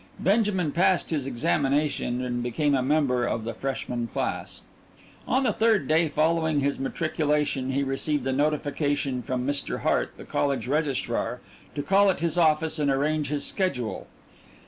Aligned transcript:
Benjamin 0.19 0.71
passed 0.71 1.11
his 1.11 1.27
examination 1.27 2.23
and 2.25 2.41
became 2.41 2.73
a 2.73 2.81
member 2.81 3.23
of 3.27 3.43
the 3.43 3.53
freshman 3.53 4.07
class. 4.07 4.61
On 5.27 5.43
the 5.43 5.53
third 5.53 5.87
day 5.87 6.07
following 6.09 6.59
his 6.61 6.79
matriculation 6.79 7.69
he 7.69 7.83
received 7.83 8.25
a 8.25 8.33
notification 8.33 9.21
from 9.21 9.45
Mr. 9.45 9.81
Hart, 9.81 10.13
the 10.17 10.25
college 10.25 10.67
registrar, 10.67 11.39
to 11.75 11.83
call 11.83 12.09
at 12.09 12.19
his 12.19 12.35
office 12.35 12.79
and 12.79 12.89
arrange 12.89 13.29
his 13.29 13.45
schedule. 13.45 14.07